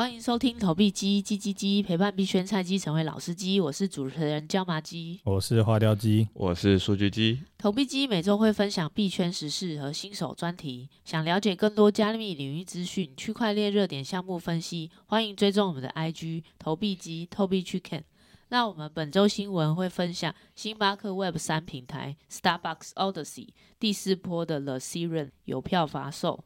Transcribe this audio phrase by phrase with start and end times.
[0.00, 3.60] 欢迎收听投币鸡鸡鸡鸡，陪伴币圈菜鸡成为老司机。
[3.60, 7.42] 我是主持人椒麻鸡，我是花雕鸡，我是数据鸡。
[7.58, 10.88] 投币机每周会分享币圈时事和新手专题。
[11.04, 18.02] 想了解更多加密领域资讯、区块链热点项目分析，欢迎追踪我们的 IG 投币机，投币去看。
[18.48, 23.48] 那我们本周新闻会分享星巴克 Web 三平台 Starbucks Odyssey
[23.78, 26.42] 第四波的 The Siren 邮票发售。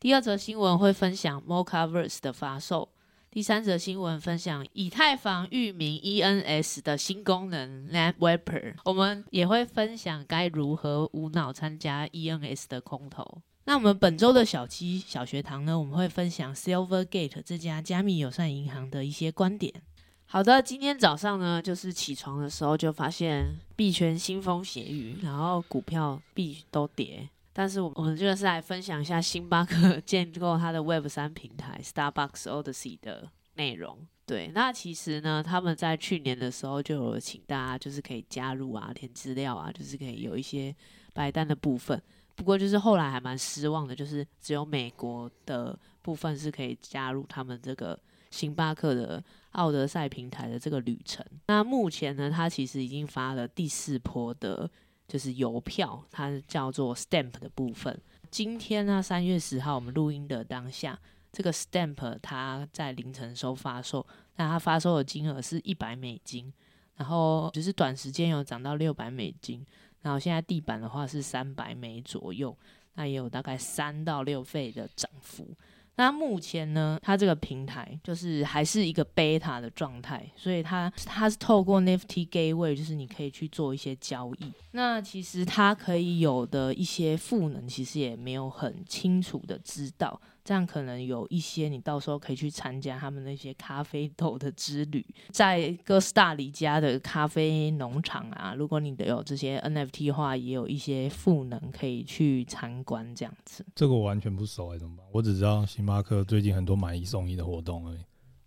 [0.00, 2.88] 第二则新闻会分享 Mochaverse 的发售。
[3.36, 13.42] 第三则新闻分享以太坊域名 ENS 的新功能 NetWrapper，我们也会分享该如何无脑参加 ENS 的空投。
[13.66, 19.82] 那我们本周的小七小学堂呢，我们会分享 Silvergate 这家加密友善银行的一些观点。
[20.24, 27.28] 好的，今天早上呢，就是起床的时候就发现币圈腥风血雨，然后股票币都跌。
[27.58, 34.06] 但是我们就是来分享一下星巴克建构它的 Web 三平台 Starbucks Odyssey 的内容。
[34.26, 40.76] 对，那其实呢，他们在去年的时候就有请大家就是可以加入啊，填资料啊，就是可以有一些
[41.14, 41.98] 白单的部分。
[42.34, 47.98] 不过就是后来还蛮失望的，就是只有美国的部分是可以加入他们这个
[48.30, 51.24] 星巴克的奥德赛平台的这个旅程。
[51.46, 54.70] 那目前呢，它其实已经发了第四波的。
[55.06, 58.00] 就是邮票，它叫做 Stamp 的部分。
[58.30, 60.98] 今天呢，三月十号，我们录音的当下，
[61.32, 66.52] 这个 Stamp 它在凌晨收发售，那它发售的金额是一百美金，
[66.96, 69.64] 然后就是短时间有涨到六百美金，
[70.02, 72.56] 然后现在地板的话是三百美左右，
[72.94, 75.56] 那也有大概三到六倍的涨幅。
[75.96, 84.52] 那目前呢，它这个平台就是还是一个 beta 的状态，所以它它是透过 NFT Gateway，就是你可以去做一些交易。
[84.72, 90.20] 那其实它可以有的一些赋能，其实也没有很清楚的知道。
[90.46, 98.54] 这样可能有一些，你到时候可以去参加他们那些咖啡豆的之旅，在哥斯达黎加的咖啡农场啊。
[98.56, 103.66] 如果你得有这些 NFT 的话，也有一些赋能可以去参观这样子。
[103.74, 105.04] 这个我完全不熟哎，怎么办？
[105.10, 107.98] 我只知道星巴克最近很多买一送一的活动而已。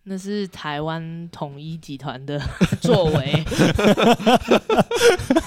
[0.03, 2.39] 那是台湾统一集团的
[2.79, 3.33] 作为。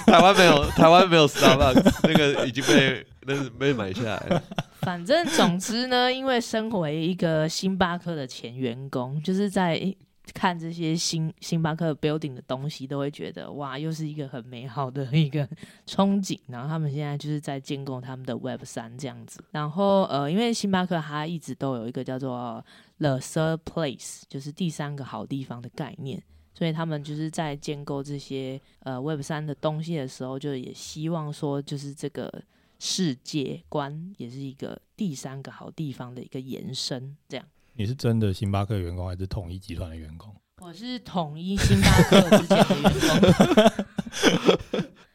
[0.05, 4.43] 台湾没有，台湾没有 Starbucks，那个已经被那是被买下来了。
[4.83, 9.95] 反正总之呢，因为身为一个星巴克的前员工，就是在
[10.33, 15.47] 看这些星星巴克 building 的东西，都会觉得哇，又是一个很美好的一个
[15.85, 16.39] 憧憬。
[16.47, 19.43] 然后他们现在就是在建构他们的 Web 三这样子。
[19.51, 22.63] 然后呃，因为星巴克它一直都有一个叫做
[22.99, 26.23] The Third Place，就是第三个好地方的概念，
[26.53, 32.31] 所以他们就是在建构这些呃 Web 三的东西的时候，就也希望说，就是这个。
[32.85, 37.45] 世界观也是一个第三个好地方的一个延伸，这样。
[37.75, 40.35] 你是真的星巴克员工还是统一集团的员工？
[40.61, 44.59] 我是统一星巴克之前的员工。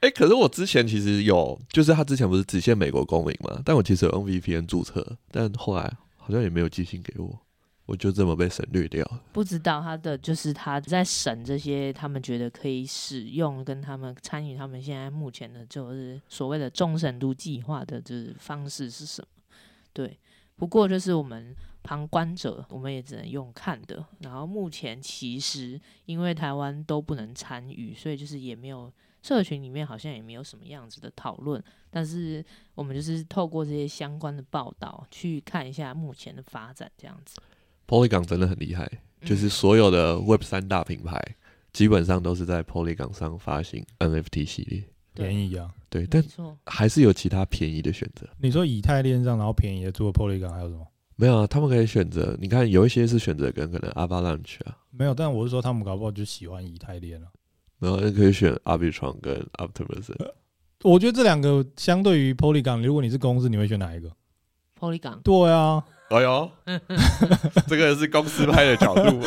[0.01, 3.61] 哎、欸，可是我之前其实有，就是他之前不是只限美国公民嘛？
[3.62, 7.39] 但我其实有用 VPN 注册，但后来好像也没有寄信给我。
[7.88, 9.03] 我就这么被省略掉。
[9.32, 19.28] 不知道他的就是他在审这些，他们觉得可以使用跟他们参与，他们现在目前的就是所谓的忠诚度计划的，就是方式是什么？
[19.94, 20.19] 对，
[20.54, 24.05] 不过就是我们旁观者，我们也只能用看的。
[24.20, 31.65] 然后目前其实因为台湾都不能参与，所以就是也没有社群里面好像也没有什么样子的讨论。
[31.88, 32.44] 但是
[32.75, 37.41] 我们就是透过这些相关的报道去看一下目前的发展，这样子。
[37.88, 38.84] Polygon 真的很厉害，
[39.22, 41.21] 嗯，就是所有的 Web 三大品牌
[41.72, 44.84] 基本上都是在 Polygon 上发行 NFT 系列，
[45.15, 46.22] 便宜啊，对，但
[46.66, 48.28] 还是有其他便宜的选择。
[48.38, 50.87] 你说以太链上然后便宜的，除了 Polygon 还有什么？
[51.16, 52.37] 没有啊，他们可以选择。
[52.38, 57.26] 你看有一些是选择跟可能 Avalanche 啊，没有，但我是说他们搞不好就喜欢以太链啊。
[57.78, 60.15] 没有，那可以选 Arbitrum 跟 Optimism。
[60.84, 64.12] 我觉得这两个相对于 Polygon，如果你是公司，你会选哪一个
[64.78, 65.20] ？Polygon。
[65.22, 65.84] 对啊。
[66.10, 66.50] 哎呦，
[67.66, 69.20] 这个是公司派的角度。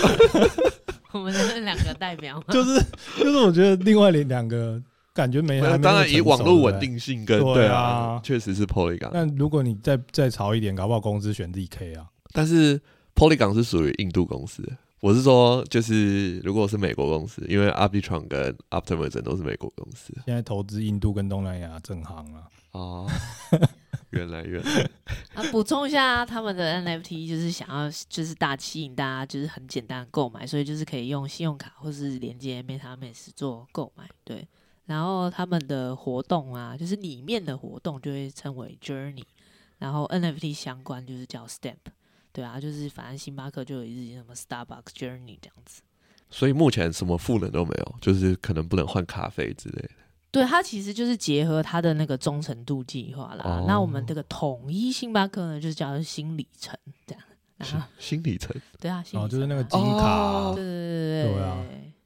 [1.13, 2.81] 我们是两个代表，就 是
[3.19, 4.81] 就是，我觉得另外两两个
[5.13, 9.10] 感觉没，当然以网络稳定性跟对啊，确实是 Polygon。
[9.13, 12.07] 但如果你再再潮一点，搞不好公司选 ZK 啊。
[12.33, 12.80] 但是
[13.13, 14.63] Polygon 是属于印度公司，
[15.01, 20.13] 我是说，就是如果是美国公司，因为 Arbitrum 跟 Optimism 都是美国公司。
[20.25, 22.42] 现在投资印度跟东南亚正行啊。
[22.72, 23.07] 哦。
[24.12, 25.00] 原来原来啊，
[25.52, 34.10] 补充一下，他们的 NFT 就是想要就是大吸引大家，就是很简单购买，所以就是可以用信用卡或是连接 MetaMask 做购买。
[34.24, 34.48] 对，
[34.86, 39.24] 然后他们的活动啊，就是里面的活动就会称为 Journey，
[39.80, 41.78] 然后 NFT 相关就是叫 Stamp。
[42.34, 45.82] 对啊，就是反正星巴克就有一日什么 Starbucks Journey 这样子。
[46.30, 49.92] 所以目前什么赋能都没有，就是可能不能换咖啡之类的。
[50.31, 53.44] 对，它其实就是结合它的那个忠诚度计划啦。
[53.44, 56.74] 哦、那我们这个统一星巴克呢，就是叫新里程
[57.06, 57.24] 这样。
[57.62, 58.56] 新新里程。
[58.80, 60.07] 对啊，哦，就是那个金卡。
[60.07, 61.33] 哦、对对对对。
[61.33, 61.57] 对啊。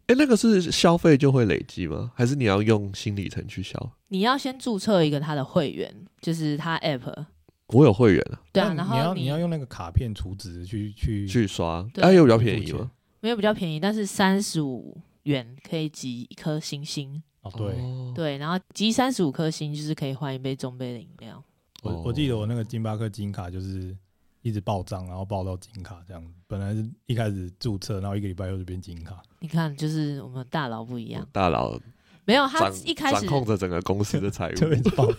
[0.08, 2.12] 哎，那个是消费就会累积吗？
[2.16, 3.92] 还是你要用新里程去消？
[4.08, 7.26] 你要先注册一个他的会员，就是他 App。
[7.68, 8.42] 我有会员啊。
[8.52, 12.90] 对啊，然后你要你要用那个卡片储值去去去刷，哎，有比较便宜吗？
[13.20, 17.24] 没有比较便宜，但是三十五元可以集一颗星星。
[17.46, 17.76] 哦，对
[18.14, 21.42] 对，然后集三十五颗星就是可以换一杯中杯的饮料。
[21.82, 23.96] 我我记得我那个星巴克金卡就是。
[24.46, 26.32] 一直报账，然后报到金卡这样子。
[26.46, 29.20] 本来是一开始注册，然后一个礼拜又是变金卡。
[29.40, 31.28] 你看，就是我们大佬不一样。
[31.32, 31.76] 大佬
[32.26, 34.54] 没有他一开始掌控着整个公司的财务。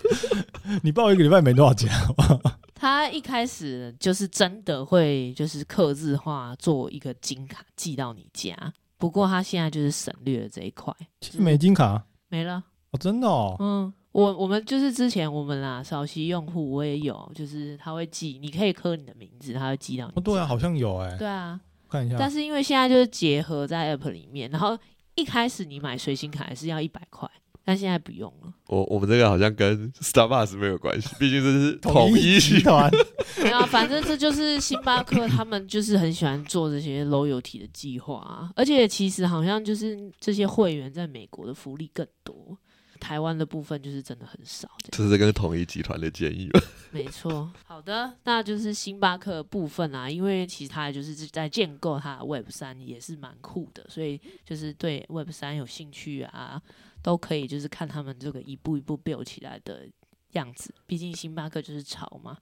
[0.84, 1.90] 你报一个礼拜没多少钱。
[2.72, 8.56] 他一开始就是真的会就是刻字化做一个金卡寄到你家，
[8.96, 12.06] 不过他现在就是省略了这一块，其实没金卡
[12.36, 13.92] 没了哦，真的哦，嗯。
[14.12, 20.12] 我我们就是之前我们啦，少息用户我也有，就是他会记，你可以刻你的名字，他会记到你。
[20.16, 21.18] 哦，对啊，好像有哎、欸。
[21.18, 22.16] 对啊，看一下。
[22.18, 24.74] 但是因为现在就是结合在 App 里面，然后
[25.16, 27.30] 一开始你买随心卡还是要一百块，
[27.66, 28.54] 但现在不用了。
[28.68, 32.88] 我我们这个好像跟 Starbucks 没有关系， 毕竟这是统一集团。
[33.42, 42.56] 没有，反正这就是星巴克，他们就是很喜欢做这些 loyalty 的计划啊，而且其实好像就是这些会员在美国的福利更多。
[42.98, 46.60] 台湾的部分就是真的很少，这是跟统一集团的建议吧？
[46.90, 56.60] 没错，好的，那就是星巴克部分啊，因为其实它就是在建构它的 Web 三也是蛮酷的，所以就是对 Web 三有兴趣啊，
[57.06, 59.86] 都可以就是看他们这个一步一步 build 起来的
[60.32, 60.74] 样子。
[60.88, 62.36] 毕竟星巴克就是潮嘛。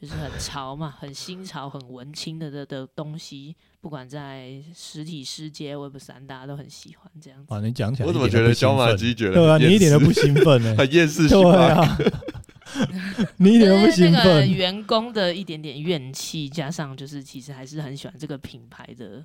[0.00, 7.52] 就是很潮嘛，很新潮、很文青的的的东西，不管在实体世界、Web 三，大家都很喜欢这样子。
[7.52, 14.50] 啊，你讲起来，我怎么觉得小马鸡觉得对啊， 你一点都不兴奋呢、欸，很厌世星巴克，对啊，你一点都不兴奋。
[14.50, 19.22] 员工的一点点怨气，加上就是其实还是很喜欢这个品牌的。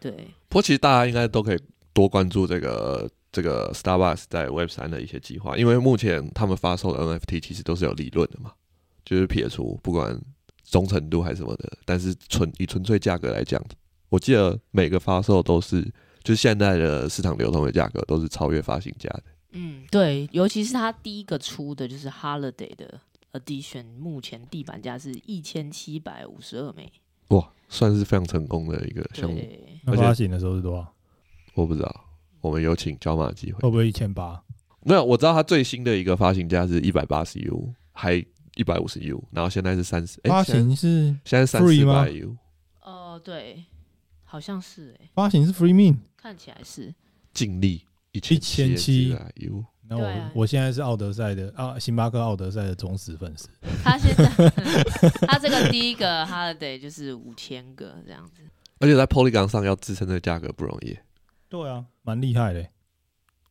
[0.00, 0.12] 对，
[0.48, 1.60] 不过其实大家应该都可以
[1.92, 8.52] 多关注这个这个 Starbucks 在 Web 三的一些计划，因为目前他们发售的 NFT 其实都是有理论的嘛。
[9.04, 10.16] 就是撇除不管
[10.62, 13.60] 忠诚度还是什么的，但是纯以纯粹价格来讲，
[14.08, 15.82] 我记得每个发售都是，
[16.22, 19.24] 就是现在的市场流通的价格都是超越发行价的。
[19.50, 23.00] 嗯，对，尤其是他第一个出的就是 Holiday 的
[23.32, 26.92] Edition，目前地板价是一千七百五十二美。
[27.28, 29.42] 哇，算是非常成功的一个项目。
[29.84, 30.94] 那发行的时候是多少？
[31.54, 32.04] 我不知道，
[32.42, 33.60] 我们有请焦马机会。
[33.60, 34.42] 会不会一千八？
[34.82, 38.22] 没有，我知道他最新的一个发行价是一百八十 U，还。
[38.54, 40.20] 一百五十 U，然后现在是三十。
[40.24, 42.36] 发行是现在三十八 U。
[42.82, 43.64] 哦，对，
[44.24, 45.08] 好像是哎。
[45.14, 46.94] 发行是 Free Mint，看起来是。
[47.32, 49.64] 净利一千七 U。
[49.88, 53.48] 那我我现在是奥德赛的啊，星巴克奥德赛的忠实粉丝。
[53.82, 54.26] 他现在
[55.26, 58.42] 他这个第一个 Holiday 就是五千个这样子。
[58.80, 60.94] 而且在 Polygon 上要支撑这个价格不容易。
[61.52, 62.66] 对啊，蛮厉害的。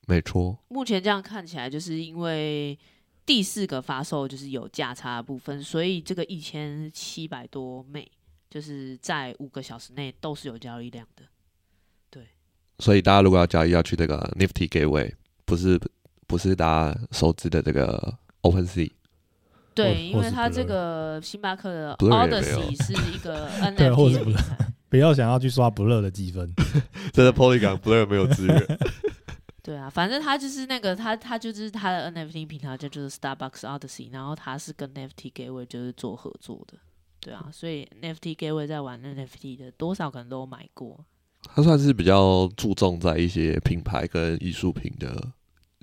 [0.07, 0.57] 没错。
[0.69, 2.77] 目前这样看起来，就是因为。
[3.23, 8.11] 第四个发售就是有价差的部分，所以这个一千七百多枚，
[8.49, 11.23] 就是在五个小时内都是有交易量的。
[12.09, 12.27] 对，
[12.79, 15.13] 所以大家如果要交易，要去这个 Nifty Gateway，
[15.45, 15.79] 不是
[16.25, 18.91] 不是大家熟知的这个 OpenSea。
[19.75, 24.70] 对，因为它这个星巴克的 Odyssey 是一个 NFT 的。
[24.91, 26.53] 不要想要去刷 Blur 的积分，
[27.13, 28.79] 真的 Polygon Blur 没有资源。
[29.63, 36.77] 对啊，反正他就是那个他他就是他的 NFT 平台，就就是 Starbucks Odyssey，然后他是跟 NFT Gateway 就是做合作的，
[37.21, 41.05] 对啊，所以 NFT Gateway 在玩 NFT 的多少可能都有买过。
[41.43, 45.31] 他算是比较注重在一些品牌跟艺术品的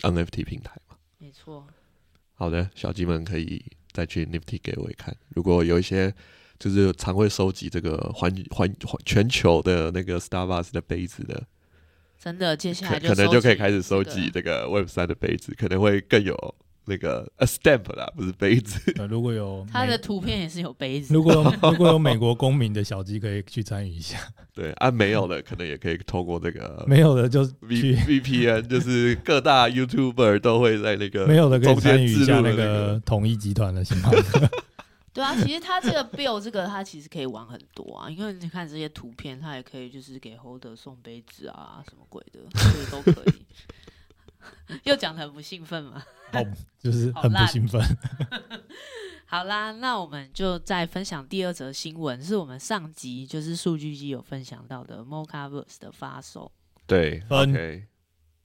[0.03, 0.97] NFT 平台嘛。
[1.17, 1.67] 没错。
[2.35, 6.15] 好的，小鸡们可以再去 NFT Gateway 看，如果有一些
[6.59, 11.43] 就是常会收集这个环环环全球的那个 Starbucks 的杯子的。
[12.21, 16.37] 真的，接下来可能就可以开始收集这个 Web 三的杯子，可能会更有
[16.87, 18.93] 那个 a stamp 啦，不是杯子。
[19.09, 21.15] 如果有 它的图片也是有杯子。
[21.15, 24.19] 如果 如果有美国公民的小鸡可以去参与一下。
[24.53, 34.51] 对，啊，没有的可能也可以透过这个没有的就 V VPN，就是各大 YouTuber 都会在那个没有的可以参与一下那个统一集团的星巴克。
[35.13, 43.35] 对啊，其实他这个 build 这个他其实可以玩很多啊，因为你看这些图片，他也可以就是给 holder 送杯子啊，什么鬼的，这个都可以。
[44.85, 46.03] 又讲的很不兴奋嘛？
[46.33, 46.47] 哦，
[46.79, 47.83] 就是很不兴奋。
[49.27, 56.51] 好啦，那我们就再分享第二则新闻，是我们上集就是数据机有分享到的 Mocaverse 的发售。
[56.87, 57.87] 对分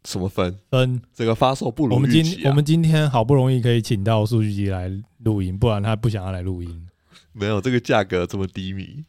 [0.04, 0.60] 什么分？
[0.70, 4.90] 分这个发售不如我们今我们今天好不容易可以请到数据机来
[5.24, 6.88] 录音，不然他不想要来录音。
[7.32, 9.04] 没有这个价格这么低迷。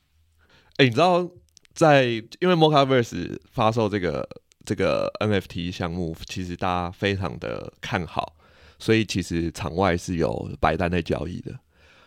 [0.77, 1.29] 哎，你知道
[1.75, 2.07] 在
[2.41, 4.29] 因为 Mocaverse 发售这个
[4.65, 8.35] 这个 NFT 项目，其实大家非常的看好，
[8.79, 11.53] 所以其实场外是有白单在交易的。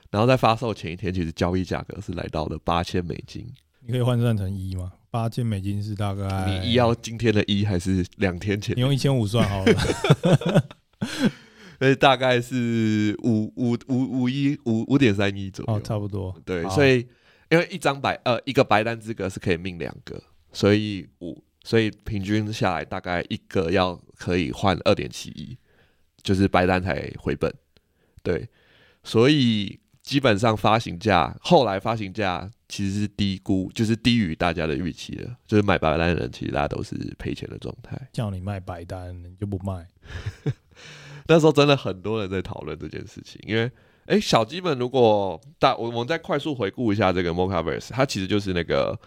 [0.10, 3.46] 然后在发售前一天，其实交易价格是来到了八千美金。
[3.82, 4.92] 你可以换算成一吗？
[5.10, 8.76] 八千美金是大概你一要今天的一还是两天前？
[8.76, 10.68] 你用一千五算好了。
[11.80, 16.36] 所以大概是五五五五一五五点三一左右，哦，差不多。
[16.44, 17.08] 对，好所以
[17.50, 25.58] 因为一张白呃一个白单资格是可以命两个，所以五所以平均下来大概一个要可以换二点七一，
[26.24, 27.54] 就是白单才回本。
[28.24, 28.50] 对，
[29.04, 38.10] 所以基本上发行价后来发行价其实是低估，就是低于大家的预期的，就是买白单的人其实大家都是赔钱的状态。
[38.12, 39.88] 叫你卖白单，你就不卖。
[41.28, 43.70] 那时候真的很多人在讨论这件事情，因为
[44.06, 48.98] 哎、小鸡们如果大我我们再快速回顾一下这个 Mocaverse，它其实就是那个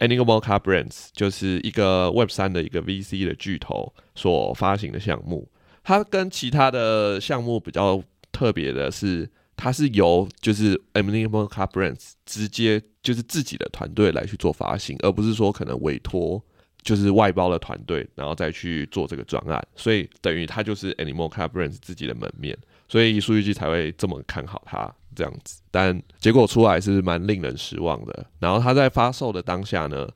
[0.00, 5.48] Animoca Moca Brands，就是一个 Web 三的一个 VC 的巨头所发行的项目。
[5.84, 8.02] 它跟其他的项目比较
[8.32, 16.42] 特别的是，它是由就是 Animoca Moca Brands 直接就是自己的团队来去做发行，而不是说可能委托。
[16.82, 22.58] 就是外包的团队，然后再去做这个专案，所以等于他就是 Animoca Brands 自己的门面，
[22.88, 25.60] 所以数据机才会这么看好它这样子。
[25.70, 28.26] 但结果出来是蛮令人失望的。
[28.40, 30.08] 然后他在发售的当下呢，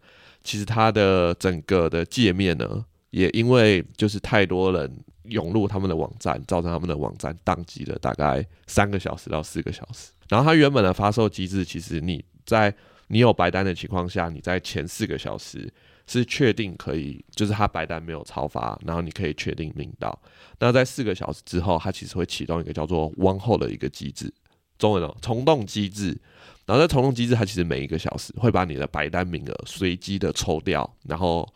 [0.42, 4.92] 其实它的整个的界面呢，也因为就是太多人
[5.25, 10.11] 涌入他们的网站，造成他们的网站宕机了大概三个小时到四个小时。
[10.28, 12.75] 然后它原本的发售机制，其实你在
[13.06, 15.73] 你有白单的情况下，你在前四个小时。
[16.06, 20.16] 是确定可以，就是它白单没有超发，然后你可以确定命到。
[20.58, 24.32] 那在四个小时之后，它其实会启动一个叫做 “one hold” 的一个机制，
[24.78, 26.18] 中文哦，虫洞机制。
[26.64, 31.46] 然后在虫洞机制，它其实每一个小时会把你的白单名额随机的抽掉，然后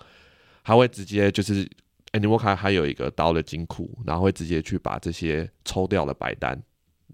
[0.62, 1.68] 它会直接就是
[2.12, 6.60] Animoca 还有一个刀的金库，然后会直接去把这些抽掉的白单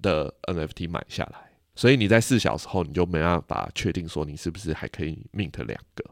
[0.02, 1.38] 的 NFT 买下来。
[1.74, 6.04] 所以你在四小时后，你就没办法确定说你是不是还可以 mint 两个。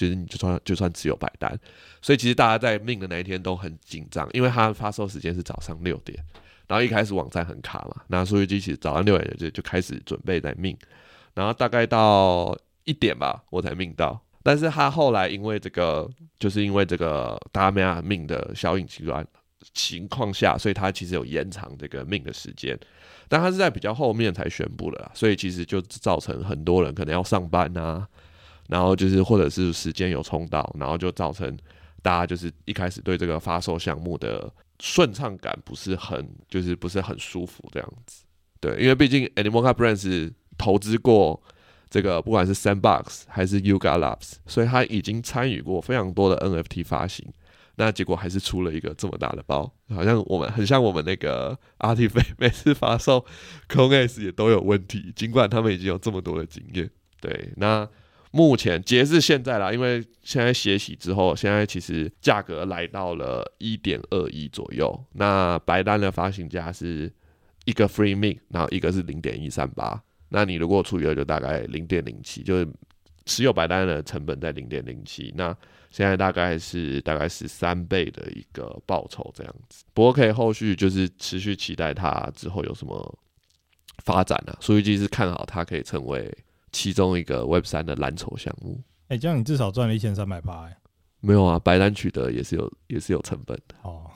[0.00, 1.54] 就是你就算就算只有白单，
[2.00, 6.18] 所以其实大家在命的那一天都很紧张，因为它发售时间是早上六点，
[6.66, 10.74] 然后一开始网站很卡嘛，那数据机其实早上六点就就开始准备在命，
[11.34, 19.26] 然后大概到一点吧我才命到，但是他后来因为这个就是因为这个大家没法命的小影极端
[19.74, 22.78] 情况下，所以他其实有延长这个命的时间，
[23.28, 28.08] 但他是在比较后面才宣布的，所以其实就造成很多人可能要上班啊。
[28.70, 31.58] 然后就是，或者是时间有冲到，然后就造成
[32.02, 34.48] 大家就是一开始对这个发售项目的
[34.78, 38.22] 顺畅感不是很，就是不是很舒服这样子。
[38.60, 41.42] 对，因为毕竟 Animoca Brands 投资过
[41.90, 47.26] 这个，不管是 Sandbox 还是 Yuga Labs，所以他已经参与过非常多的 NFT 发行。
[47.74, 53.26] 那结果还是出了一个这么大的包，好像我们很像我们那个 Artifact 每次发售
[53.68, 56.88] c o n e s 也都有问题，尽管他们已经有这么多的经验。
[57.20, 57.88] 对，那。
[58.32, 65.04] 目前截至现在啦，因为现在血洗之后，现在其实价格来到了一点二亿左右。
[65.14, 67.12] 那白单的发行价是
[67.64, 70.00] 一个 free m i n 然后一个是零点一三八。
[70.28, 72.68] 那你如果除以二，就大概零点零七，就是
[73.26, 75.34] 持有白单的成本在零点零七。
[75.36, 75.52] 那
[75.90, 79.82] 现在大概是大概是三倍的一个报酬这样子。
[79.92, 83.18] 不过可以后续就是持续期待它之后有什么
[84.04, 84.56] 发展啊。
[84.60, 86.32] 数据机是看好它可以成为。
[86.72, 90.76] 其中一个 Web 三的蓝筹项目，哎、欸，这样你至少赚了一千三百八，哎，
[91.20, 93.56] 没有啊，白单取得也是有，也是有成本。
[93.68, 93.74] 的。
[93.82, 94.10] 哦，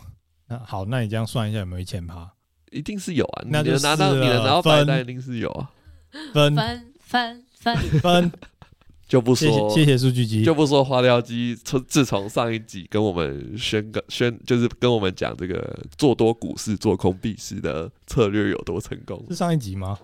[0.49, 2.31] 那好，那你这样算一下有没有一千趴？
[2.71, 5.71] 一定是有啊，那就拿到，你能拿到白单一定是有啊，
[6.33, 6.55] 分。
[6.55, 7.77] 分分分。
[8.01, 8.33] 分，
[9.07, 19.99] 就不说，谢谢数据机，就不说花雕鸡从自从上一集跟我们宣告宣，就是跟我们讲这个做多股市做空币市的策略有多成功，是上一集吗？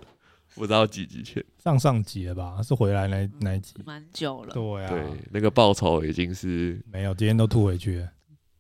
[0.61, 2.61] 不知道几集前，上上集了吧？
[2.63, 4.53] 是回来那那一集，蛮久了。
[4.53, 8.11] 对啊，对，那个报酬已经是没有，今天都吐回去了。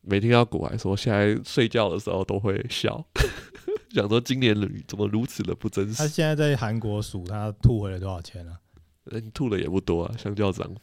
[0.01, 3.05] 没听到古还说，现在睡觉的时候都会笑，
[3.93, 4.57] 想说今年
[4.89, 5.99] 怎么如此的不真实。
[5.99, 8.59] 他现在在韩国数他吐回了多少钱啊？
[9.05, 10.75] 你吐的也不多啊，相较涨。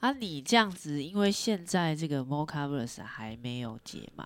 [0.00, 4.24] 啊，你这样子，因为现在这个 Mocaverse 还没有解盲，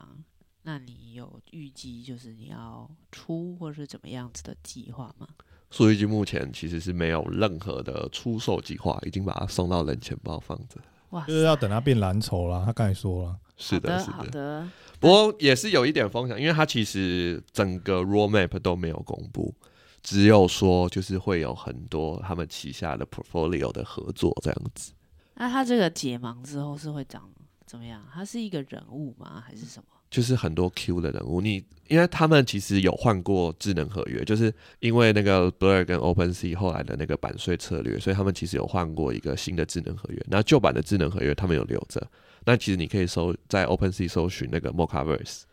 [0.62, 5.29] 那你有预计就是你要出或是怎么样子的计划吗？
[5.73, 10.76] 数据机目前其实是没有任何的出售计划，已经把它送到冷钱包放着。
[11.11, 12.62] 哇，就是要等它变蓝筹了。
[12.64, 14.69] 他刚才说了，是的，是的，好的。
[15.00, 19.55] 不过也是有一点风险，因为它其实整个 roadmap 都没有公布，
[20.02, 24.93] 只有说就是会有很多他们旗下的 portfolio 的合作这样子。
[25.35, 27.29] 那他这个解盲之后是会长
[27.67, 28.07] 怎么样？
[28.12, 29.43] 他是一个人物吗？
[29.45, 29.87] 还是什么？
[30.12, 40.23] 就是很多 Q 的人物，你因为他们其实有换过智能合约，就是因为那个 Blur 跟 OpenSea 后来的那个版税策略，所以他们其实有换过一个新的智能合约。
[40.28, 42.07] 那旧版的智能合约他们有留着，
[42.45, 45.45] 那其实你可以搜在 OpenSea 搜寻那个 Mochaverse，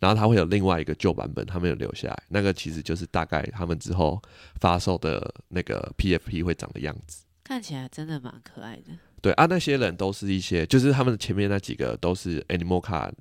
[0.00, 4.20] 然后它会有另外一个旧版本，他们有留下来，那个其实就是大概他们之后
[4.60, 8.92] 发售的那个 PFP 会长的样子，看起来真的蛮可爱的。
[9.22, 13.12] 对啊，那些人都是一些，就是他们前面那几个都是 Animoca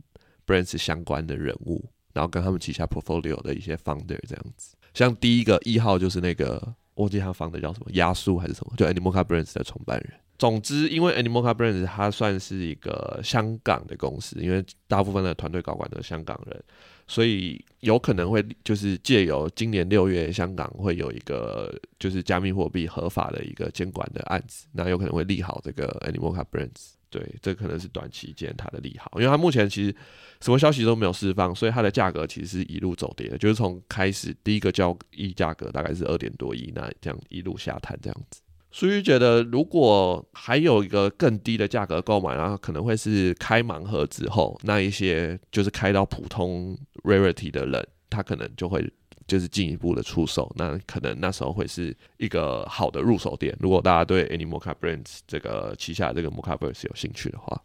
[0.50, 4.76] Brands 相关的人物，然后跟他们旗下 portfolio 的一些 founder 这样子。
[4.96, 10.14] 像第一个一号就是那个，我记他 founder 叫什么，亚叔还是什么，就 Animoca Brands 的创办人。
[10.40, 16.64] 总之，因为 Animoca Brands 它算是一个香港的公司，因为大部分的团队高管都是香港人。
[17.08, 26.94] 所以有可能会就是借由今年六月香港会有一个就是加密货币合法的一个监管的案子，那有可能会利好这个 Animoca Brands。
[27.10, 29.96] 对，这可能是短期间它的利好，因为它目前其实
[30.42, 38.42] 什么消息都没有释放，所以它的价格其实是一路走跌的，就是从开始第一个交易价格大概是二点多亿，那这样一路下探这样子。
[38.72, 48.88] 所以觉得，如果还有一个更低的价格购买，然后可能会是开盲盒之后，那一些就是开到普通 rarity 的人，他可能就会
[49.30, 53.56] 就是进一步的出手，那可能那时候会是一个好的入手点。
[53.62, 57.62] 如果大家对 Animoca Brands 这个旗下这个 Mochaverse 有兴趣的话。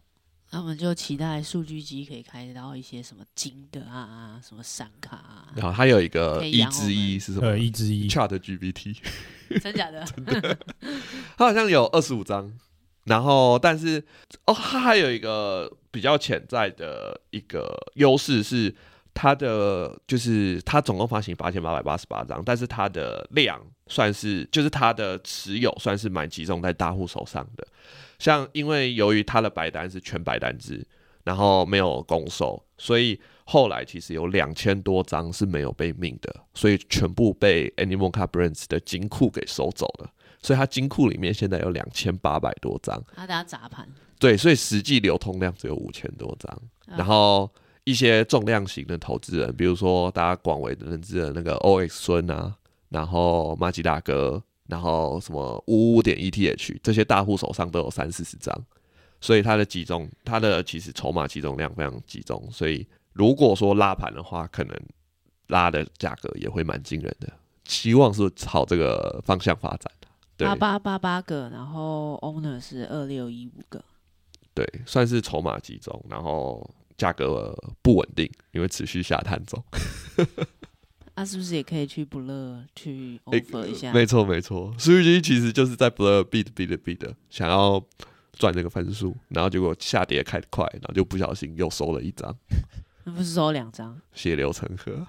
[0.51, 5.51] 那我们就期待数据机可以开到一些什么金的啊，什么闪卡啊。
[5.55, 7.57] 然后还有一个一之一是什么？
[7.57, 8.95] 一之一 ChatGPT，
[9.59, 10.05] 真假的？
[10.15, 10.57] 真的。
[11.35, 12.53] 它好像有二十五张，
[13.05, 13.99] 然后但是
[14.45, 18.73] 哦，它还有一个比较潜在的一个优势是
[19.15, 27.65] 它的就是它总共发行八千八百八十八张，但是它的量算是就是它的持有算是蛮集中在大户手上的。
[28.19, 30.85] 像因为由于它的白单是全白单制，
[31.23, 40.11] 然后没有公售，所以后来其实有两千多张是没有被命的，所以全部被 Animoca Brands 的金库给收走了。
[40.41, 43.01] 所以它金库里面现在有两千八百多张。
[43.15, 43.87] 它等下砸盘。
[44.19, 46.61] 对，所以实际流通量只有五千多张。
[46.87, 46.97] 嗯。
[46.97, 47.51] 然后
[47.85, 52.53] 一些重量型的投资人，比如说大家广为人知的那个 OX 孙啊，
[52.89, 54.43] 然后马吉大哥。
[54.67, 58.51] 然后什么五五点 ETH 这些大户手上都有三四十张，
[59.21, 64.75] 所以它的集中，它的其实筹码集中量非常集中，所以如果说拉盘的话，可能
[65.49, 67.31] 拉的价格也会蛮惊人的。
[67.63, 69.91] 期望是朝这个方向发展。
[70.35, 73.79] 对，八八八八个，然后 Owner 是二六一五个，
[74.55, 79.63] 对，算是筹码集中，然后价格不稳定，因为持续下探中。
[81.15, 83.89] 那、 啊、是不是也可以去 Blur 去 offer 一下？
[83.89, 87.83] 欸、没错没错，数据机其实就是在 Blur bid bid bid 想要
[88.33, 92.35] 赚这个分数，然后结果下跌开得快，然后就不小心又收了一张。
[93.05, 94.01] 那不是收两张？
[94.13, 95.07] 血流成河。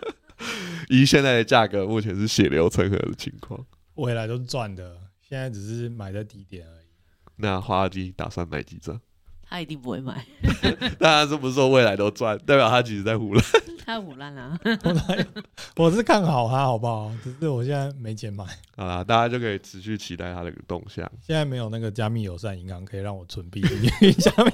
[0.88, 3.66] 以现在的价格，目前是血流成河的情况。
[3.94, 6.86] 未来都是赚的，现在只是买在低点而已。
[7.36, 9.00] 那花花机打算买几张？
[9.48, 10.24] 他一定不会买。
[10.98, 13.44] 大家是不是说未来都赚，代表他其实在唬烂。
[13.86, 14.58] 他唬烂了。
[15.76, 17.12] 我是看好他，好不好？
[17.22, 18.44] 只是我现在没钱买。
[18.76, 21.08] 好啦，大家就可以持续期待他的动向。
[21.24, 23.60] 现在没有那个加密友善银行可以让我存币。
[24.18, 24.50] 加密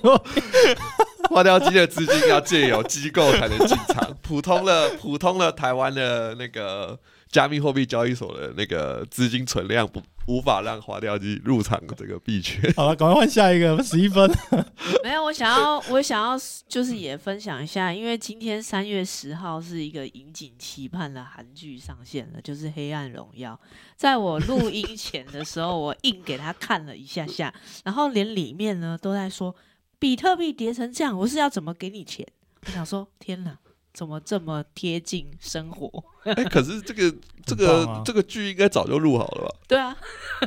[1.30, 6.98] 花雕机的资金要借由机构才能进场，普通的普通的台湾的那个
[7.32, 10.00] 加密货币交易所的那个资金存量不。
[10.28, 12.72] 无法让花掉机入场这个币圈。
[12.78, 14.30] 好了，赶快换下一个，十一分。
[15.02, 23.60] 没有，我想要，我想要，就是也分享一下，因为今天三月十号是一个引颈期盼的韩剧上线了，就是《黑暗荣耀》。
[23.96, 29.52] 在我录音前的时候，我硬给他看了一下下，然后连里面呢都在说
[29.98, 32.24] 比特币跌成这样，我是要怎么给你钱？
[32.64, 33.58] 我想说，天哪！
[33.92, 36.02] 怎么这么贴近生活？
[36.24, 39.54] 哎、欸， 可是这个这个、啊、这个剧应该早就录好了吧？
[39.68, 39.94] 对啊，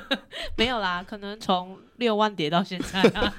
[0.57, 3.33] 没有啦，可能从六万跌到现在啊。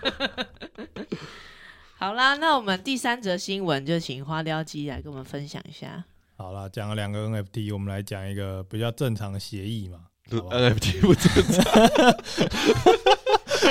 [1.99, 6.05] 好啦，那我们第三则新闻就请花雕机来跟我们分享一下。
[6.37, 10.01] 好啦，讲了两个 NFT，我们来讲一个比较正常的协议嘛。
[10.29, 11.73] NFT 不正常。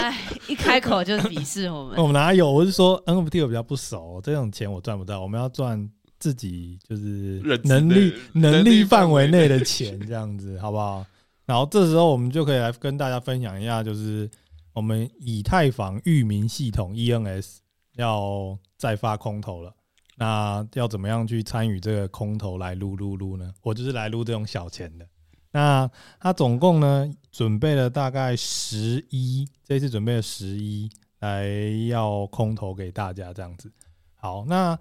[0.02, 0.18] 哎，
[0.48, 1.98] 一开口就鄙视我们。
[1.98, 2.52] 我们哪有？
[2.52, 5.22] 我是说 NFT 我比较不熟，这种钱我赚不到。
[5.22, 5.90] 我们要赚。
[6.26, 11.06] 自己就是能力能能力范围内内的 钱这样子，好不好？
[11.46, 14.28] 然后这时候我们就可以来跟大家分享一下，就是
[14.74, 17.58] 我们以太坊域名系统 ENS
[17.98, 19.72] 要再发空投了，
[20.18, 23.54] 那要怎么样去参与这个空投来撸撸撸呢？
[23.62, 25.06] 我就是来撸这种小钱的。
[25.52, 25.88] 那
[26.20, 31.48] 他总共呢准备了大概十一，这次准备了十一来
[31.88, 33.72] 要空投给大家这样子。
[34.16, 34.76] 好，那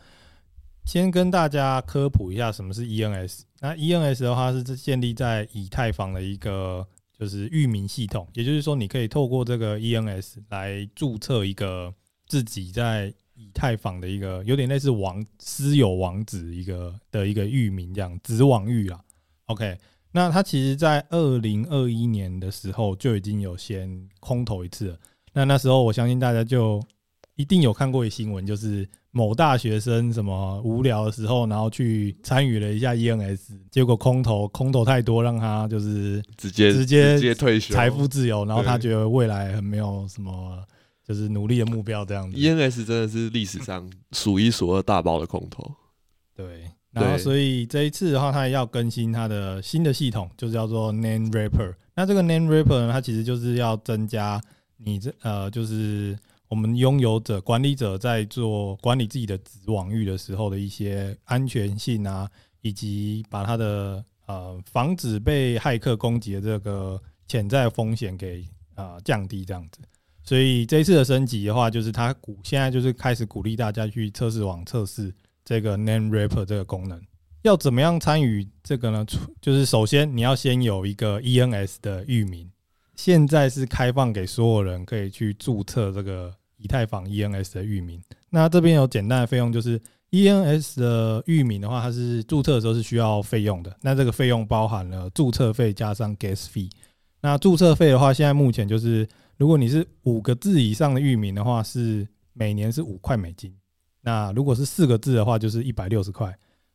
[0.85, 3.41] 先跟大家科普一下什么是 ENS。
[3.61, 6.87] 那 ENS 的话是建立在以太坊的一个
[7.19, 11.93] 就是域名系统，也就是说你可以透过这个 ENS 来注册一个
[12.27, 19.01] 自己在以太坊的一个有点类似网私有网址一个的一个域名这样子网域啊。
[19.47, 19.79] OK，
[20.13, 24.99] 那它其实在二零二一年的时候就已经有先空投一次了。
[25.33, 26.83] 那那时候我相信大家就
[27.37, 28.87] 一定有看过一新闻，就是。
[29.17, 33.39] 某大学生什么无聊的时候，然后去参与了一下 ENS，
[33.71, 40.61] 结果空投空投太多，让他就是直接直接直接退休，财富自由，然后他觉得未来很没有什么
[41.07, 42.37] 就是努力的目标这样子。
[42.37, 45.65] ENS 真的是历史上数一数二大包的空投。
[46.35, 51.73] 对，然后所以这一次的话，他也要更新他的新的系统，就是叫做 Name Wrapper。
[51.95, 54.41] 那这个 Name Wrapper 呢，它其实就是要增加
[54.77, 56.19] 你这呃就是。
[56.49, 62.31] 我们拥有者、管理者在做管理自己的子网域的时候的一些安全性啊，
[62.61, 69.81] 以及把它的呃防止被骇客攻击的这个潜在风险给啊降低这样子。
[70.23, 75.13] 所以这一次的升级的话，就是它鼓现在就是开始鼓励大家去测试网测试
[75.45, 77.01] 这个 Name r a p p e r 这个功能。
[77.43, 79.05] 要怎么样参与这个呢？
[79.43, 82.51] 就是首先你要先有一个 ENS 的域名，
[82.97, 86.35] 现在是开放给所有人可以去注册这个。
[86.57, 89.79] 以太坊 ENS 的域名，那这边有简单的费用，就是
[90.13, 93.77] ENS 的域名的话，它是注册的时候是需要费用的。
[93.83, 96.71] 那这个费用包含了注册费加上 gas fee。
[97.21, 103.55] 那注册费的话，现在目前就是，如果你是五个字以上的域名的话，是每年是五块美金。
[104.01, 106.35] 那如果是四个字的话，就是一百六十块。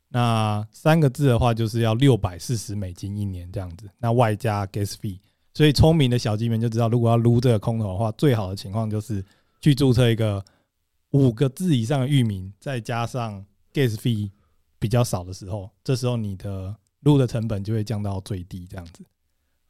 [0.10, 3.90] 那三个字的话，就是要六百四十美金一年这样子。
[3.98, 5.18] 那外加 gas fee。
[5.60, 9.22] 所以聪明的小鸡们就知道，如果要撸这个空投的话，最好的情况就是。
[9.60, 10.42] 去注册一个
[11.10, 14.32] 五个字以上的域名，再加上 gas fee
[14.80, 19.04] 比较少的时候，这时候你的撸的成本就会降到最低，这样子。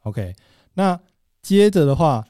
[0.04, 0.32] OK，
[0.74, 1.00] 那
[1.42, 2.24] 接着的话，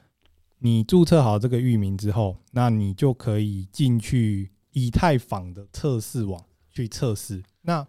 [0.57, 7.43] 你注册好这个域名之后，那你就可以进去以太坊的测试网去测试。
[7.61, 7.87] 那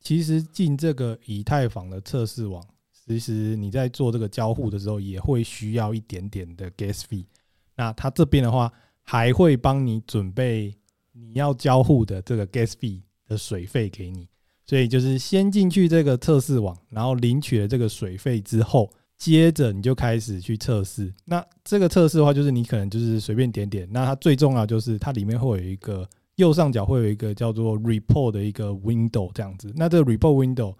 [0.00, 2.66] 其实进这个以太坊的测试网，
[3.06, 7.26] 其实你在做这个交互的时候，也会需要一点点的 gas fee。
[7.76, 10.74] 那它这边的话，还会帮你准备
[11.12, 14.28] 你要交互的这个 gas fee 的水费给你，
[14.64, 21.12] 所以就是先进去这个测试网，然后领取了这个水费之后，接着你就开始去测试。
[21.24, 23.88] 那这个测试的话，就是你可能就是随便点点。
[23.90, 29.72] 那它最重要就是它里面会有一个右上角会有一个叫做 report 的一个 window 这样子。
[29.76, 30.74] 那这个 report window，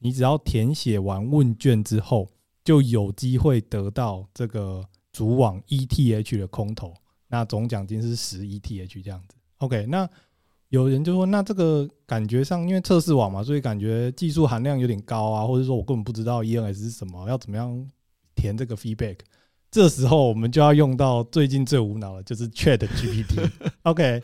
[0.00, 2.28] 你只要填写完问卷之后，
[2.64, 6.92] 就有机会得到这个主网 ETH 的空投。
[7.28, 9.86] 那总奖金是十 ETH 这样子，OK。
[9.86, 10.08] 那
[10.70, 17.88] 有人就说，那这个感觉上，因为测试网嘛，所以感觉技术含量有点高啊，或者说我根本不知道 ENS 是什么，要怎么样
[18.34, 19.18] 填这个 feedback。
[19.70, 23.48] 这时候我们就要用到最近最无脑的，就是 Chat GPT。
[23.82, 24.22] OK，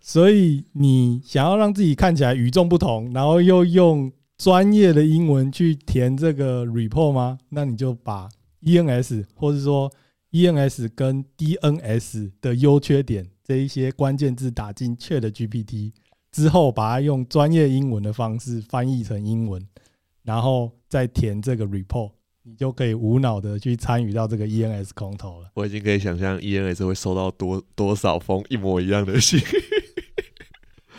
[0.00, 7.38] 所以你想要让自己看起来与众不同，然后又用专业的英文去填这个 report 吗？
[7.48, 8.28] 那你就把
[8.62, 9.90] ENS 或者说
[10.32, 15.92] ENS 跟 DNS 的优缺点这一些关键字打进 ChatGPT
[16.30, 19.66] 之后，把它用专业英文的方式翻译成英文，
[20.22, 22.10] 然后再填这个 report，
[22.42, 25.50] 你就可以无脑的去参与到这个 ENS 空投了。
[25.54, 29.40] 我已经可以想象 ENS 会收到多多少封一模一样的信。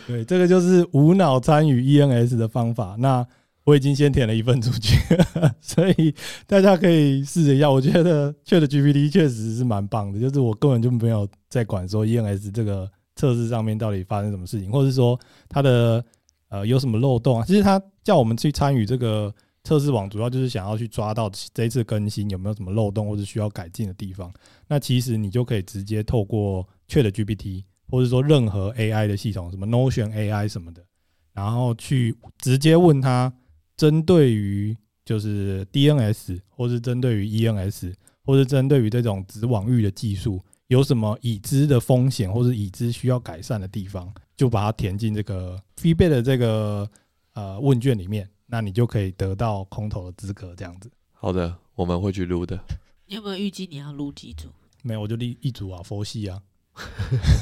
[0.08, 2.96] 对，这个就是无脑参与 ENS 的方法。
[2.98, 3.26] 那
[3.64, 4.96] 我已经先填了一份出去，
[5.60, 6.14] 所以
[6.46, 7.70] 大家可以试着一下。
[7.70, 16.02] 我觉得 ChatGPT 确实是蛮棒的，就是我根本就没有在管说 ENS 这个测试上面到底发生什么事情，或者是说它的
[16.48, 17.44] 呃有什么漏洞啊。
[17.46, 19.30] 其实它叫我们去参与这个
[19.62, 24.32] 测试网，主要就是想要去抓到这一次更新有没有什么漏洞或者需要改进的地方。
[24.68, 30.84] 那其实你就可以直接透过 ChatGPT，或者说任何 AI 的系统，什么 Notion AI 什么的，
[31.32, 33.32] 然后去直接问他。
[33.76, 46.90] 针对于就是 DNS，或是针对于 ENS，或是针对于这种子网域的技术，有什么已知的风险或是已知需要改善的地方，就把它填进这个 feedback 的这个
[47.34, 50.52] 呃问卷里面，那你就可以得到空投的资格。
[50.56, 50.90] 这样子。
[51.12, 52.58] 好的，我们会去录的。
[53.06, 54.48] 你有没有预计你要录几组？
[54.82, 56.42] 没有，我就立一组啊，佛系啊。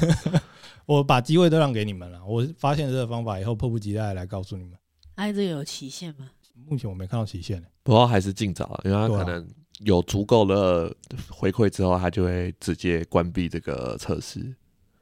[0.85, 2.23] 我把机会都让给你们了。
[2.25, 4.73] 我发现这个方法以后，迫不及待来告诉你们。
[5.15, 6.29] 哎，这个有期限吗？
[6.69, 7.63] 目前我没看到期限。
[7.83, 9.47] 不过还是尽早，因为他可能
[9.81, 10.93] 有足够的
[11.29, 14.55] 回馈之后，他就会直接关闭这个测试。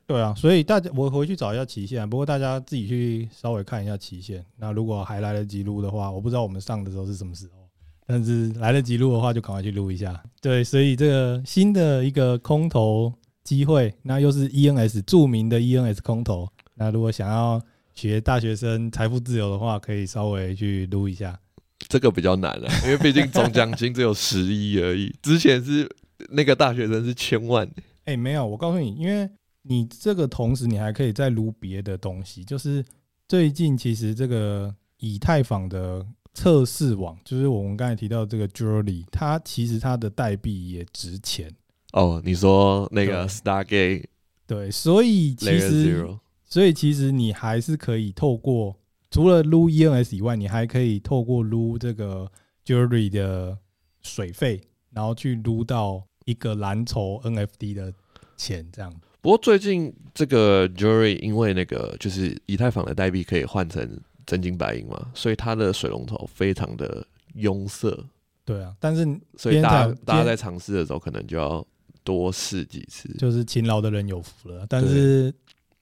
[0.07, 2.07] 对啊，所以大家我回去找一下期限。
[2.09, 4.45] 不过大家自己去稍微看一下期限。
[4.57, 7.67] 那如果还来得及录的话，我不知道我们上的时候是什么时候，
[8.05, 10.21] 但是来得及录的话，就赶快去录一下。
[10.41, 13.11] 对，所以这个新的一个空投
[13.45, 16.49] 机会，那又是 ENS 著名的 ENS 空投。
[16.73, 17.61] 那如果想要
[17.93, 21.39] 学大学生财富自由的话，可以稍微去撸一下。
[21.87, 25.15] 这个比较难了， 因为毕竟总奖金只有十一而已。
[25.21, 25.87] 之前是
[26.31, 27.65] 那个大学生是千万。
[28.05, 29.29] 哎、欸，没有，我告诉你，因为
[29.61, 32.43] 你这个同时你还可以再撸别的东西。
[32.43, 32.83] 就是
[33.27, 36.03] 最近其实这个以太坊的
[36.33, 41.51] 测试网，就是我们刚才提到这个 Jewelry，它其实它的代币也值钱。
[41.95, 44.03] 哦，你说那个 Stargate，
[44.45, 46.05] 对，所以其实，
[46.43, 48.75] 所以其实你还是可以透过
[49.09, 52.29] 除了撸 ENS 以外，你还可以透过撸这个
[52.65, 53.57] Jewelry 的
[54.01, 54.59] 水费，
[54.91, 57.93] 然后去撸到一个蓝筹 NFT 的
[58.35, 58.93] 钱，这样。
[59.21, 67.97] 不过最近这个 Jewelry 因为那个就是以太坊的代币可以换成真金白银嘛，所以它的水龙头非常的拥塞。
[68.43, 71.65] 对啊，但是所以大家大家在尝试的时候，可能就要。
[72.05, 74.65] 多试几次，就是勤劳的人有福了。
[74.69, 75.33] 但是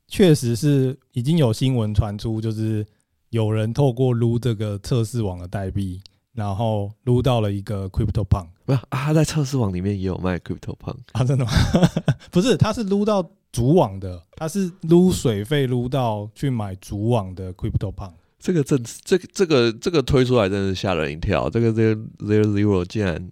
[0.07, 2.83] 确实是已经有新闻传出，就是
[3.29, 8.47] 有人透过撸这个测试网的代币，然后撸到了一个 Crypto Punk。
[8.65, 11.23] 不是啊，他在测试网里面也有卖 Crypto Punk 啊？
[11.25, 11.51] 真的吗？
[12.31, 18.13] 不是，他是撸到主网的，他是撸水费撸到去买主网的 Crypto Punk。
[18.39, 21.49] 这个真，这个这个这个推出来真是吓人一跳。
[21.49, 23.29] 这个 Zero Zero Zero 竟然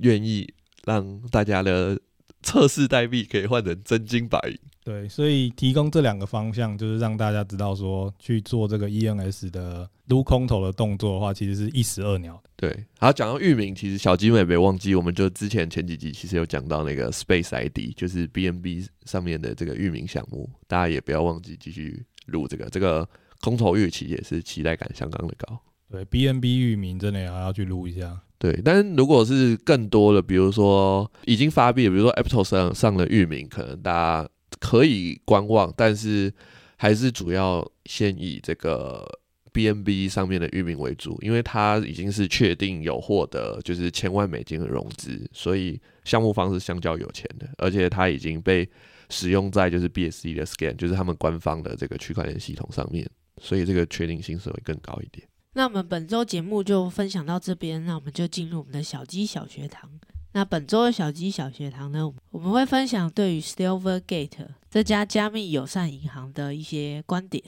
[0.00, 0.52] 愿意
[0.84, 1.98] 让大家的。
[2.44, 12.50] 测试代币可以换成真金白银，对，所以提供这两个方向，就是让大家知道说，去做这个 ENS 的撸空头的动作的话，其实是一石二鸟的。
[12.56, 23.08] 对，好，讲到域名，其实小鸡们也别忘记，我们就之前前几集其实有讲到那个 Space ID，就是 BNB 上面的这个域名项目，大家也不要忘记继续录这个，这个
[23.40, 25.58] 空头预期也是期待感相当的高。
[25.90, 28.20] 对，BNB 域名真的也要去录一下。
[28.38, 36.32] 对，但如果是更多的，比如说已经发币，比如说 Aptos 上上的域名，可能大家可以观望，但是
[36.76, 39.08] 还是主要先以这个
[39.52, 48.68] BNB 上面的域名为主，因为它已经是确定有获得就是千万美金的融资，所以项目方是相较有钱的，而且它已经被
[49.08, 53.08] 使用在就是 BSC 的 Scan，就是他们官方的这个区块链系统上面，
[53.40, 55.26] 所以这个确定性是会更高一点。
[55.56, 59.88] 那我们本周节目就分享到这边，那我们就进入我们的小鸡小学堂。
[60.32, 67.44] 那本周的小鸡小学堂呢，我们会分享对于 Silvergate 这家加密友善银行的一些观点。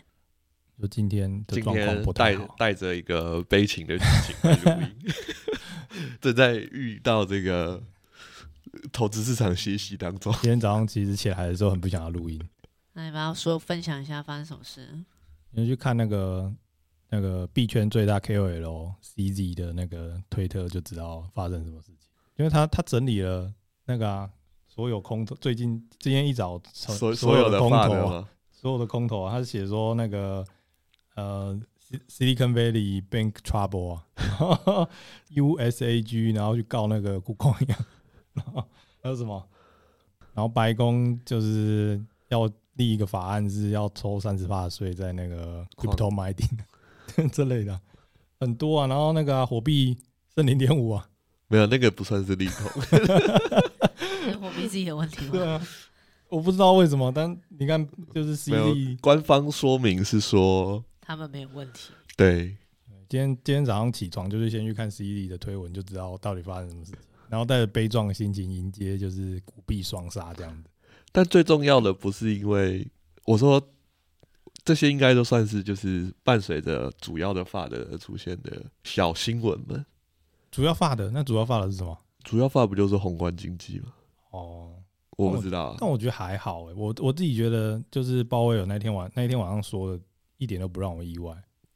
[0.80, 5.12] 就今天的状况不太好，带带着一个悲情的剧情录音，
[6.22, 7.82] 正在遇到这个
[8.92, 10.32] 投资市场学习当中。
[10.34, 12.40] 今天早上其实起来的时候很不想要录音。
[12.92, 15.04] 那你们要说分享一下发生什么事？
[15.50, 16.54] 你去看那个。
[17.08, 23.52] 那个币圈最大 KOL CZ 的那个推特就知道发生什么事情，因为他他整理了
[23.84, 24.28] 那个、啊、
[24.66, 30.44] 所有空头，最近今天一早所所有的空头，所有的空头，啊他是写说那个
[31.14, 31.58] 呃
[32.08, 34.04] Silicon Valley Bank Trouble 啊，
[35.30, 38.64] USAG 然后去告那个后
[39.00, 39.48] 还有什么？
[40.34, 46.58] 然后白宫就是要立一个法案，是要抽三十八税在那个 Crypto Mining。
[47.32, 47.80] 这类的
[48.38, 49.96] 很多啊，然后那个、啊、火币
[50.34, 51.08] 是零点五啊，
[51.48, 52.66] 没有那个不算是利空，
[54.40, 55.28] 火币自己的问题。
[55.30, 55.66] 对啊，
[56.28, 61.92] 我不知道为什么，但你看就是 CD 官方说明是说他们没有问题。
[62.16, 62.56] 对，
[63.08, 70.68] 今天今天早上起床就是先去看 CD 的推文，就知道到底发生什么事情，然后带着悲壮的心情迎接就是股币双杀这样子。
[71.12, 72.86] 但最重要的不是因为
[73.24, 73.66] 我说。
[74.66, 79.86] 这些应该都算是就是伴随着主要的发的而出现的小新闻们。
[80.50, 81.96] 主要发的那主要发的是什么？
[82.24, 83.92] 主要发不就是宏观经济吗？
[84.32, 84.72] 哦，
[85.16, 86.74] 我不知道啊，但我觉得还好诶。
[86.74, 90.02] 我我自己觉得就是鲍威尔那天晚那天晚上说的
[90.38, 91.32] 一点都不让我意外。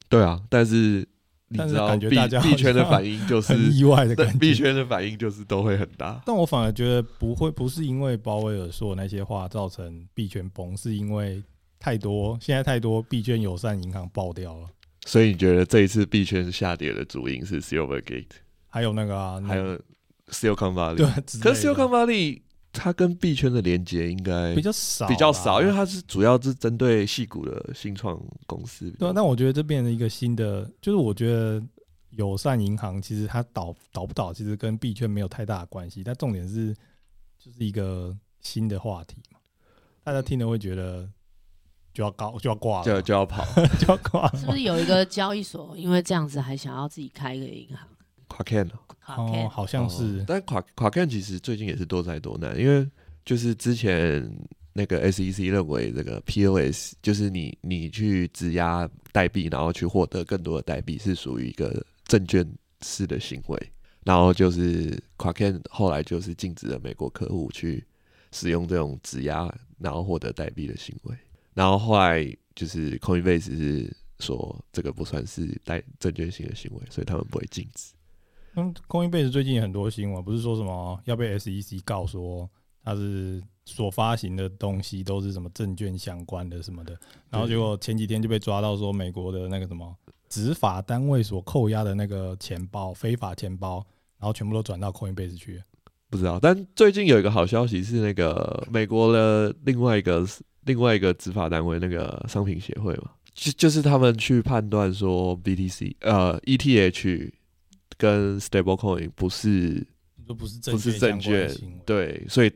[0.09, 1.07] 对啊，但是
[1.47, 6.21] 你知道感觉大家币圈的反应就是意外的感觉，币圈的反应就是都会很大。
[6.27, 11.41] 但我反而觉得不会，不是因为鲍威尔说的那些话造成币圈崩，是因为
[11.81, 14.69] 太多现在太多币圈友善银行爆掉了。
[15.07, 18.27] 所以你觉得这一次币圈下跌的主因是 Silvergate，
[18.69, 19.77] 还有那个啊，还有
[20.29, 20.97] Silicon Valley。
[20.97, 21.07] 对，
[21.41, 28.91] 可是 Silicon Valley 它跟币圈的连接应该比较少，比较少，因为它是主要是针对戏股的新创公司。
[28.99, 31.61] 对啊，但我觉得这变成一个新的，就是我觉得
[32.11, 36.05] 友善银行其实它倒倒不倒，其实跟币圈没有太大的关系。
[36.05, 36.75] 但重点是，
[37.39, 39.39] 就是一个新的话题嘛，
[40.05, 41.09] 大家听了会觉得。
[41.93, 43.45] 就要高就要挂了，就就要跑，
[43.79, 44.31] 就要挂。
[44.37, 47.87] 是不是有一个交易所因为这样子还想要自己开一个银行
[48.29, 48.71] ？Kraken
[49.07, 50.21] 哦，好像是。
[50.21, 52.89] 哦、但 Quaken 其实最近也是多灾多难，因为
[53.25, 54.31] 就是之前
[54.73, 62.49] 那个 SEC 认为这个 POS 就是你你去质押代币，然后去获得更多的代币是属于一个证券
[62.83, 63.73] 式的行为，
[64.05, 67.85] 然后就是 Kraken 后来就是禁止了美国客户去
[68.31, 71.17] 使用这种质押然后获得代币的行为。
[71.55, 77.93] 然后后来就是 Coinbase 是说这个不算是带证券性的行为，所以他们不会禁止。
[78.55, 82.51] 嗯，Coinbase 最近有很多新闻，不是说什么要被 SEC 告说
[82.83, 86.99] 他是所发行的东西都是什么证券相关的什么的，
[87.31, 89.97] 然后结果前几天就被抓到说美国的那个什么
[90.29, 93.87] 执法单位所扣押的那个钱包非法钱包，
[94.19, 95.63] 然后全部都转到 Coinbase 去。
[96.11, 100.27] 不知道，但最近有一个好消息是那个美国的另外一个。
[100.65, 107.33] 另外一个执法单位，那个商品协会嘛，就就是他们去判断说，BTC 呃 ETH
[107.97, 109.85] 跟 Stablecoin 不是
[110.27, 111.51] 不是不是证券，
[111.87, 112.53] 对，所以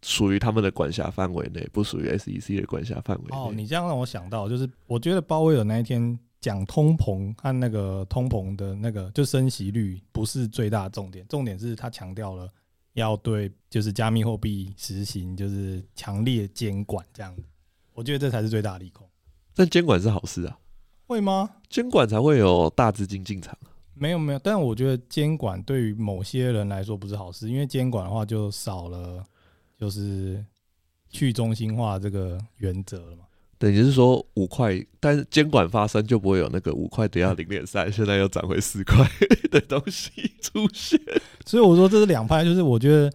[0.00, 3.24] 属于他们的管辖范围内，不属于 SEC 的管辖范围。
[3.30, 12.48] 哦，你这样让我想到，就是我觉得鲍威尔那一天讲通膨和那个通膨的那个就升息率不是最大的重点，重点是他强调了。
[12.94, 17.34] 要对就是加密货币实行就是强烈监管，这样，
[17.94, 19.08] 我觉得这才是最大的利空。
[19.54, 20.58] 但监管是好事啊？
[21.06, 21.50] 会吗？
[21.68, 23.56] 监管才会有大资金进场。
[23.94, 29.22] 没有没有，但我觉得监管对于某些人来说不是好事，因为监管的话就少了
[29.76, 30.44] 就是
[31.10, 33.24] 去中心化这个原则了嘛。
[33.62, 39.08] 等于是说五块，但是监管发生就不会有那个五块等下零点三，现在又涨回四块
[39.52, 41.00] 的东西出现。
[41.46, 43.08] 所以我说这是两派，就是我觉得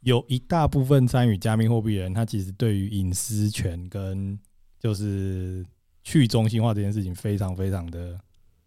[0.00, 4.36] 有一大部分参与加密货币的人，他其实对于隐私权跟
[4.80, 5.64] 就是
[6.02, 8.18] 去中心化这件事情非常非常的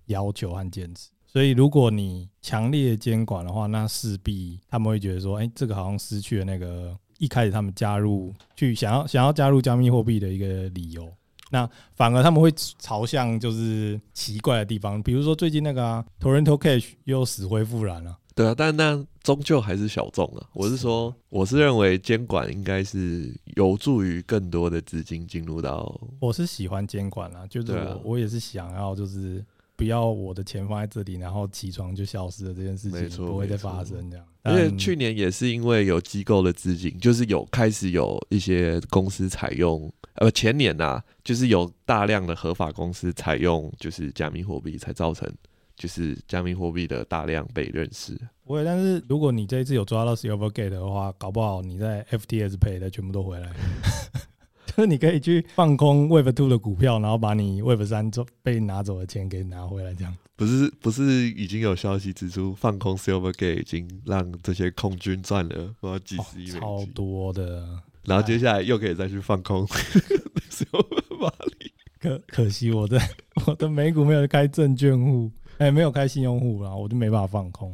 [0.05, 1.09] 要求和坚持。
[1.25, 11.13] 所以如果你强烈监管的话，那势必他们会觉得说，哎，这个好像失去了那个一开始他们加入去想要想要加入加密货币的一个理由。
[11.51, 18.17] 那反而他们会朝向就是奇怪的地方，比如说最近那个啊，Tornado Cash 又死灰复燃了。
[18.33, 20.45] 对啊，但那终究还是小众啊。
[20.51, 25.97] 我是说，我是认为监管应该是有助于更多的资金进入到。
[26.19, 29.41] 我是喜欢监管啊，就是我、啊、我也是想要就是
[29.75, 34.25] 不要我的钱放在这里，然后起床就消失了这件事情不会再发生这样。
[34.43, 39.91] 而且去年也是因为有机构的资金，就是有开始有一些公司采用。
[40.15, 45.29] 呃，前年呐、啊，就是有大量的合法公司采用就是加密货币，才造成
[45.75, 48.17] 就是加密货币的大量被认识。
[48.45, 53.51] 不会，但是如果你这一次有抓到 Silvergate 的话，搞不好你在 FTS 赔的全部都回来。
[54.75, 60.15] 就是你可以去放空 Web Two 的股票，然后把你 Web 三做被拿走的钱给拿回来，这样。
[60.35, 67.65] 不是不是已经有消息指出，放空 Silvergate 已经让这些空军赚了不知道几十亿美金，超多的。
[68.03, 69.65] 然后接下来又可以再去放空
[70.51, 71.31] Silver，
[71.99, 72.99] 可可惜我的
[73.47, 77.73] 我的美股没有开证券户，哎，没有开信用户，然后我就没办法放空。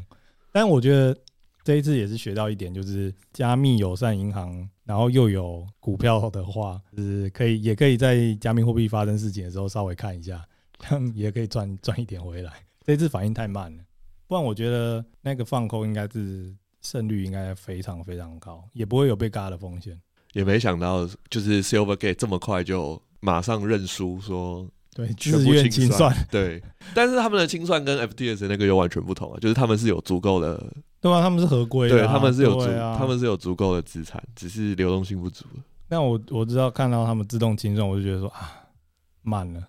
[0.52, 1.18] 但我觉得
[1.64, 10.46] 这一次也是学到一点，就是加密友善银行，然后又有股票的话，是可以也可以在加密货币发生事情的时候稍微看一下，
[10.80, 12.52] 这样也可以赚赚一点回来。
[12.86, 13.84] 这次反应太慢了，
[14.28, 19.98] 不然我觉得那个放空应该是胜率应该非常非常高，也不会有被嘎的风险。
[20.34, 26.62] 也没想到，就是 Silvergate 这么快就马上认输，说对自愿清算，对。
[26.94, 30.62] 但是他们的清算跟 FTS 那个又完全不同啊，就是他们是有足够的，
[31.00, 32.68] 对啊，他们是合规的，对，他们是有足，
[32.98, 35.46] 他们是有足够的资产，只是流动性不足。
[35.88, 38.52] 那我我知道看到他们自动清算，我就觉得说啊，
[39.22, 39.62] 慢了，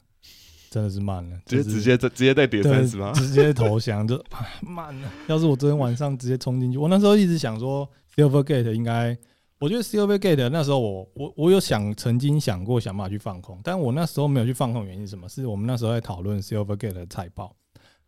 [0.71, 3.13] 真的是慢了，直接直接在直接在跌三十吗？
[3.15, 4.23] 直接投降就
[4.61, 5.09] 慢了。
[5.29, 9.17] 要是我昨天晚上直接冲进去，我那时候一直想说 Silvergate 应该。
[9.63, 15.29] 我觉得 Silvergate 那时候我我我有想曾经想过想办法去放空，但我那时候没有去放空，原因是什么？
[15.29, 17.55] 是我们那时候在讨论 Silvergate 的财报，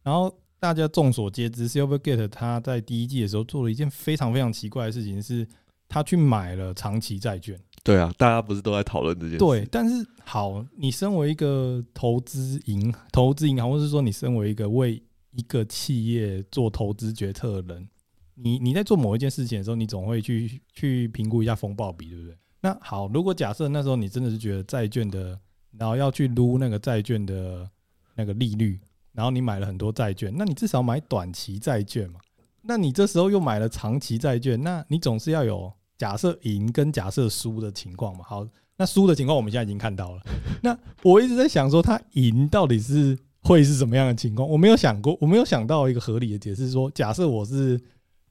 [0.02, 5.46] 然后大家众所皆知，Silvergate 他在第一季的时候做了一件非常非常奇怪的事情，是
[5.88, 7.56] 他去买了长期债券。
[7.84, 9.38] 对啊，大家不是都在讨论这件事？
[9.38, 15.00] 对，但是好，你身为一个投资银投资银行，或是说你身为一个为
[15.30, 17.88] 一个企业做投资决策的人，
[18.34, 22.36] 你你在做某一件事情的时候，你总会去去评估一下风暴比，对不对？
[22.60, 25.38] 那好，如果假设那时候你真的是觉得债券的，
[25.78, 27.68] 然后要去撸那个债券的
[28.14, 28.80] 那个利率，
[29.12, 32.20] 然后你买了很多债券，那你至少买短期债券嘛？
[32.62, 35.72] 那你这时候又买了长期债券，那你总是要有。
[35.96, 38.44] 假设赢跟假设输的情况嘛，好，
[38.76, 40.22] 那输的情况我们现在已经看到了。
[40.60, 44.46] 那我一直在想说，它赢到底是会是什么样的情况？
[44.48, 47.80] 我没有想过，我没有想到一个合理的解释，说假设我是。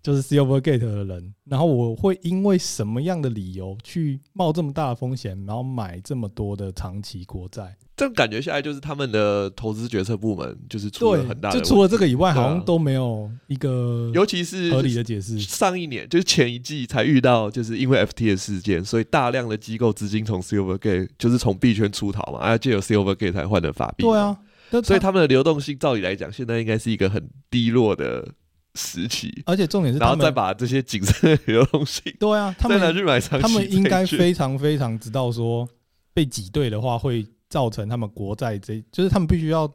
[0.04, 7.78] 就是 Silvergate 的人，然后我会因为什么样的理由去冒这么大的风险，然后买这么多的长期国债？
[7.96, 15.40] 这感觉下来，就是他们的投资决策部门就是出了很大的，就除了这个以外，好像都没有一个，尤其是合理的解释。
[15.40, 24.04] 上一年就是前一季才遇到，就是因为 FT 的事件，所以大量的机构资金从 Silvergate 就是从币圈出逃嘛，而且借由 Silvergate 才换的法币。
[24.04, 24.38] 对啊，
[24.84, 28.28] 所以他们的流动性，照理来讲，现在应该是一个很低落的。
[28.76, 35.68] 时期，而且重点是，然后再把这些谨慎的流动性，对啊，他们再拿去买长期，他们应该非常非常知道说，
[36.14, 39.72] 被挤兑的话会造成他们国债这，就是他们必须要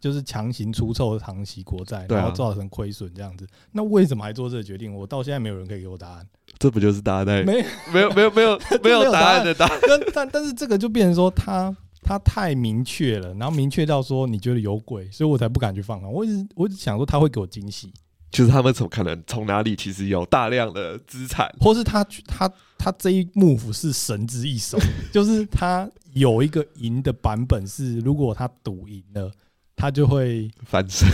[0.00, 3.46] 就是强行出售长期国债，然后造成亏损这样子。
[3.72, 4.94] 那为什么还做这个决定？
[4.94, 6.26] 我到现在没有人可以给我答案。
[6.58, 7.62] 这不就是大家在没
[7.92, 9.78] 没有没有 没有没有答案的答案？
[9.86, 16.08] 但但但是这个就变成说，他他太明确了，然后明确到说你觉得有鬼，所以我才不敢去放啊。
[16.08, 17.92] 我一直我一直想说他会给我惊喜。
[18.30, 24.78] 就是他们怎么可能从哪里其实有大量的资产，或是他他他这一 move 是神之一手，
[25.12, 29.32] 就是他有一个赢的版本是，如果他赌赢了，
[29.74, 31.08] 他就会翻身，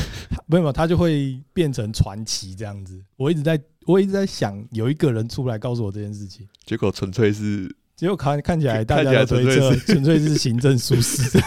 [0.47, 3.03] 没有，他就会变成传奇这样子。
[3.17, 11.41] 我一直在我一直在想，有一个人出来告诉我这件事情，结果纯粹是，结果看看起来大家都推测纯粹是行政疏失，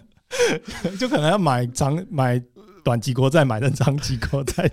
[1.00, 2.42] 就可能要买长买。
[2.84, 4.70] 短期国债买的长期国债，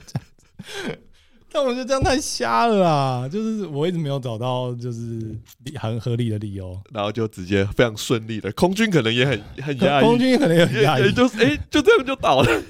[1.51, 3.30] 但我觉得这样太瞎了啦！
[3.30, 5.36] 就是我一直没有找到就是
[5.76, 12.64] 很合理的理由，然后就直接非常顺利的，空军可能也很 很压抑，空军可能也很压抑，就是哎、欸，就这样就倒了。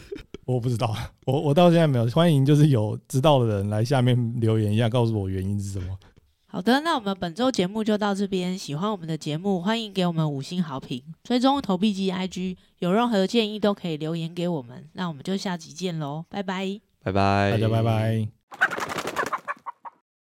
[0.45, 2.05] 我不知道，我我到现在没有。
[2.07, 5.88] 欢迎就是有知道的人来下面留言一下，告诉我原因是什么。
[6.57, 8.57] 好的，那我们本周节目就到这边。
[8.57, 14.89] 喜欢我们的节目，欢迎给我们五星好评，追踪投币机 IG，有任何建议都可以留言给我们。
[14.93, 18.36] 那我们就下集见喽，拜拜，拜拜，大家拜拜。